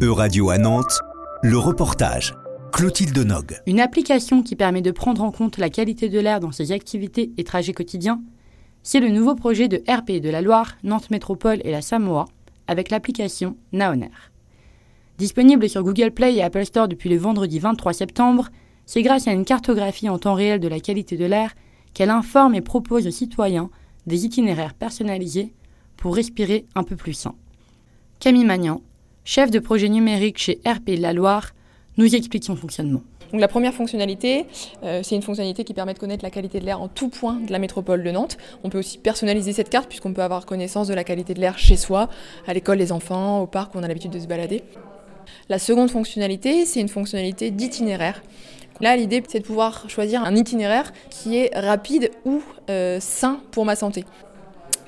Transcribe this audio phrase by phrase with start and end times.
[0.00, 1.00] E-Radio à Nantes,
[1.42, 2.32] le reportage.
[2.72, 3.60] Clotilde Nog.
[3.66, 7.32] Une application qui permet de prendre en compte la qualité de l'air dans ses activités
[7.36, 8.22] et trajets quotidiens,
[8.84, 12.26] c'est le nouveau projet de RP de la Loire, Nantes Métropole et la Samoa
[12.68, 14.12] avec l'application Naoner.
[15.18, 18.50] Disponible sur Google Play et Apple Store depuis le vendredi 23 septembre,
[18.86, 21.54] c'est grâce à une cartographie en temps réel de la qualité de l'air
[21.92, 23.68] qu'elle informe et propose aux citoyens
[24.06, 25.54] des itinéraires personnalisés
[25.96, 27.34] pour respirer un peu plus sain.
[28.20, 28.80] Camille Magnan,
[29.28, 31.50] chef de projet numérique chez RP la Loire,
[31.98, 33.02] nous explique son fonctionnement.
[33.34, 34.46] La première fonctionnalité,
[34.84, 37.34] euh, c'est une fonctionnalité qui permet de connaître la qualité de l'air en tout point
[37.34, 38.38] de la métropole de Nantes.
[38.64, 41.58] On peut aussi personnaliser cette carte puisqu'on peut avoir connaissance de la qualité de l'air
[41.58, 42.08] chez soi,
[42.46, 44.62] à l'école des enfants, au parc où on a l'habitude de se balader.
[45.50, 48.22] La seconde fonctionnalité, c'est une fonctionnalité d'itinéraire.
[48.80, 53.66] Là, l'idée, c'est de pouvoir choisir un itinéraire qui est rapide ou euh, sain pour
[53.66, 54.06] ma santé.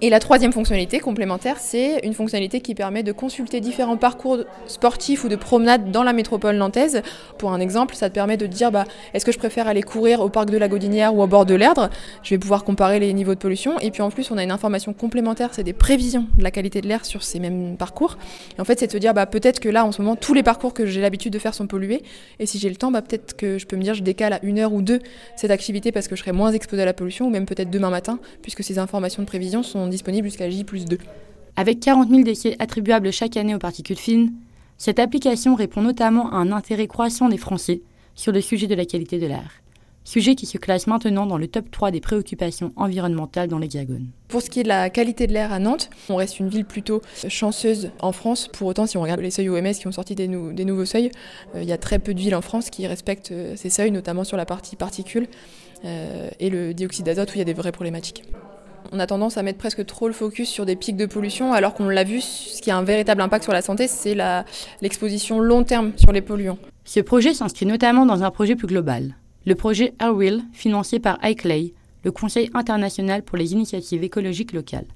[0.00, 5.24] Et la troisième fonctionnalité complémentaire, c'est une fonctionnalité qui permet de consulter différents parcours sportifs
[5.24, 7.02] ou de promenade dans la métropole nantaise.
[7.36, 10.20] Pour un exemple, ça te permet de dire bah, est-ce que je préfère aller courir
[10.20, 11.90] au parc de la Gaudinière ou au bord de l'Erdre?
[12.22, 13.76] Je vais pouvoir comparer les niveaux de pollution.
[13.80, 16.80] Et puis en plus, on a une information complémentaire, c'est des prévisions de la qualité
[16.80, 18.18] de l'air sur ces mêmes parcours.
[18.56, 20.32] Et en fait, c'est de se dire bah, peut-être que là, en ce moment, tous
[20.32, 22.04] les parcours que j'ai l'habitude de faire sont pollués.
[22.38, 24.38] Et si j'ai le temps, bah, peut-être que je peux me dire je décale à
[24.44, 25.00] une heure ou deux
[25.34, 27.90] cette activité parce que je serai moins exposé à la pollution, ou même peut-être demain
[27.90, 30.98] matin, puisque ces informations de prévision sont disponible jusqu'à J 2.
[31.56, 34.32] Avec 40 000 décès attribuables chaque année aux particules fines,
[34.76, 37.82] cette application répond notamment à un intérêt croissant des Français
[38.14, 39.60] sur le sujet de la qualité de l'air,
[40.04, 44.06] sujet qui se classe maintenant dans le top 3 des préoccupations environnementales dans l'Hexagone.
[44.28, 46.64] Pour ce qui est de la qualité de l'air à Nantes, on reste une ville
[46.64, 48.48] plutôt chanceuse en France.
[48.48, 51.10] Pour autant, si on regarde les seuils OMS qui ont sorti des, nouveaux seuils,
[51.54, 53.90] euh, il y a très peu de villes en France qui respectent euh, ces seuils,
[53.90, 55.26] notamment sur la partie particules
[55.84, 58.22] euh, et le dioxyde d'azote où il y a des vraies problématiques
[58.92, 61.74] on a tendance à mettre presque trop le focus sur des pics de pollution, alors
[61.74, 64.16] qu'on l'a vu, ce qui a un véritable impact sur la santé, c'est
[64.80, 66.58] l'exposition long terme sur les polluants.
[66.84, 69.14] Ce projet s'inscrit notamment dans un projet plus global,
[69.46, 71.72] le projet Airwill, financé par iClay,
[72.04, 74.86] le Conseil international pour les initiatives écologiques locales.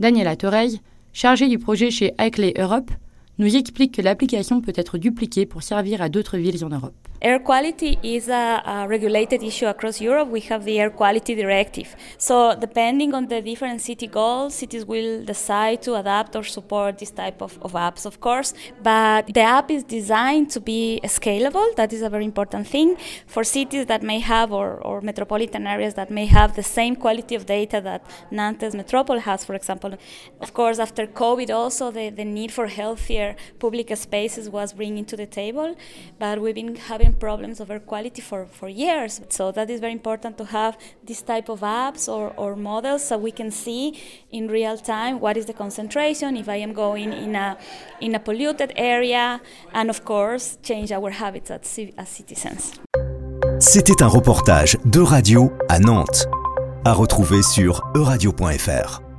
[0.00, 0.80] Daniela Torres,
[1.12, 2.90] chargée du projet chez iClay Europe,
[3.38, 6.94] nous explique que l'application peut être dupliquée pour servir à d'autres villes en Europe.
[7.24, 10.28] Air quality is a, a, regulated issue across Europe.
[10.28, 11.96] We have the air quality directive.
[12.18, 17.10] So, depending on the different city goals, cities will decide to adapt or support this
[17.10, 18.52] type of, of apps, of course.
[18.82, 21.64] But the app is designed to be scalable.
[21.76, 25.94] That is a very important thing for cities that may have, or, or metropolitan areas
[25.94, 29.94] that may have the same quality of data that Nantes Metropole has, for example.
[30.42, 33.23] Of course, after COVID, also the, the need for healthier
[33.58, 35.74] public spaces was bringing to the table.
[36.18, 39.20] But we've been having problems of air quality for, for years.
[39.28, 43.18] So that is very important to have this type of apps or, or models so
[43.18, 43.84] we can see
[44.30, 47.56] in real time what is the concentration, if I am going in a,
[48.00, 49.40] in a polluted area,
[49.72, 52.72] and of course change our habits as, as citizens.
[53.60, 56.26] C'était un reportage de radio à Nantes,
[56.84, 59.13] à retrouver sur euradio.fr.